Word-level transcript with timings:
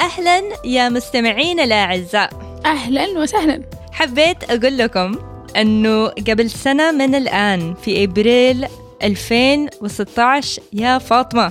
أهلا 0.00 0.42
يا 0.64 0.88
مستمعين 0.88 1.60
الأعزاء. 1.60 2.60
أهلا 2.64 3.18
وسهلا. 3.18 3.62
حبيت 3.92 4.50
أقول 4.50 4.78
لكم 4.78 5.18
أنه 5.56 6.06
قبل 6.08 6.50
سنة 6.50 6.90
من 6.92 7.14
الآن 7.14 7.74
في 7.74 8.04
إبريل 8.04 8.66
2016 9.02 10.62
يا 10.72 10.98
فاطمة. 10.98 11.48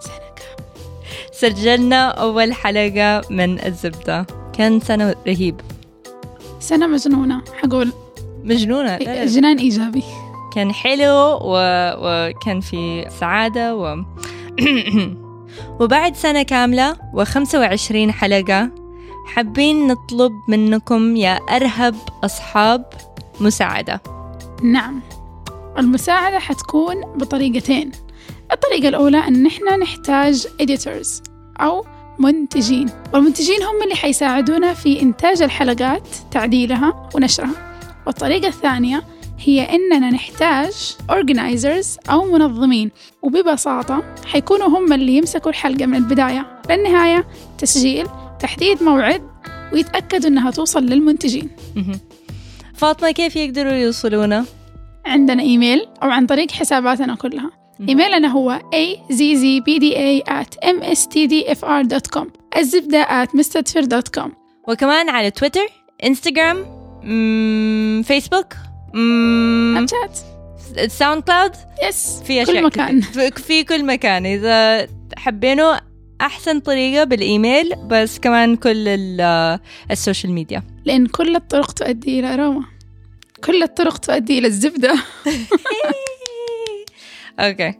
سنة 0.00 0.14
كاملة. 0.36 0.66
سجلنا 1.32 2.08
أول 2.08 2.52
حلقة 2.52 3.20
من 3.30 3.64
الزبدة. 3.66 4.26
كان 4.52 4.80
سنة 4.80 5.14
رهيب. 5.26 5.60
سنة 6.60 6.86
مجنونة 6.86 7.42
حقول. 7.62 7.92
مجنونة. 8.44 8.98
جنان 9.24 9.58
إيجابي. 9.58 10.02
كان 10.54 10.72
حلو 10.72 11.38
و... 11.42 11.56
وكان 11.98 12.60
في 12.60 13.06
سعادة 13.20 13.76
و... 13.76 13.96
وبعد 15.80 16.16
سنة 16.16 16.42
كاملة 16.42 16.94
و25 16.94 18.10
حلقة 18.10 18.70
حابين 19.26 19.86
نطلب 19.86 20.32
منكم 20.48 21.16
يا 21.16 21.34
أرهب 21.34 21.94
أصحاب 22.24 22.84
مساعدة. 23.40 24.00
نعم 24.62 25.00
المساعدة 25.78 26.38
حتكون 26.38 27.00
بطريقتين. 27.00 27.92
الطريقة 28.52 28.88
الأولى 28.88 29.18
أن 29.18 29.42
نحن 29.42 29.80
نحتاج 29.80 30.46
editors 30.62 31.22
أو 31.60 31.84
منتجين 32.18 32.90
والمنتجين 33.12 33.62
هم 33.62 33.82
اللي 33.82 33.94
حيساعدونا 33.94 34.74
في 34.74 35.02
إنتاج 35.02 35.42
الحلقات 35.42 36.08
تعديلها 36.30 37.08
ونشرها. 37.14 37.74
والطريقة 38.06 38.48
الثانية 38.48 39.04
هي 39.44 39.60
إننا 39.60 40.10
نحتاج 40.10 40.72
organizers 41.12 42.10
أو 42.10 42.24
منظمين 42.24 42.90
وببساطة 43.22 44.14
حيكونوا 44.26 44.66
هم 44.68 44.92
اللي 44.92 45.16
يمسكوا 45.16 45.50
الحلقة 45.50 45.86
من 45.86 45.94
البداية 45.94 46.60
للنهاية 46.70 47.26
تسجيل 47.58 48.06
تحديد 48.40 48.82
موعد 48.82 49.22
ويتأكدوا 49.72 50.30
إنها 50.30 50.50
توصل 50.50 50.82
للمنتجين. 50.86 51.50
فاطمة 52.74 53.10
كيف 53.10 53.36
يقدروا 53.36 53.72
يوصلونا؟ 53.72 54.44
عندنا 55.06 55.42
إيميل 55.42 55.86
أو 56.02 56.10
عن 56.10 56.26
طريق 56.26 56.50
حساباتنا 56.50 57.14
كلها. 57.14 57.50
إيميلنا 57.88 58.28
هو 58.28 58.58
azzbda 58.58 60.22
at 60.28 60.68
mstdfr.com 60.68 62.26
الزبدة 62.56 63.24
at 63.24 63.28
mstdfr.com 63.28 64.28
وكمان 64.68 65.08
على 65.08 65.30
تويتر 65.30 65.66
إنستغرام 66.04 66.64
فيسبوك 68.02 68.46
شات؟ 69.90 70.18
ساوند 70.90 71.22
كلاود؟ 71.22 71.52
Yes. 71.88 72.20
في 72.26 72.44
كل 72.44 72.62
مكان. 72.64 73.00
في- 73.30 73.64
كل 73.64 73.84
مكان. 73.86 74.26
إذا 74.26 74.86
حبيتوا 75.16 75.76
أحسن 76.20 76.60
طريقة 76.60 77.04
بالإيميل 77.04 77.72
بس 77.86 78.18
كمان 78.18 78.56
كل 78.56 78.88
ال- 78.88 79.58
ال 79.90 79.96
social 79.96 80.32
media. 80.32 80.62
لأن 80.84 81.06
كل 81.06 81.36
الطرق 81.36 81.72
تؤدي 81.72 82.20
إلى 82.20 82.36
روما 82.36 82.64
كل 83.44 83.62
الطرق 83.62 83.98
تؤدي 83.98 84.38
إلى 84.38 84.46
الزبدة. 84.46 84.94
Okay. 87.40 87.74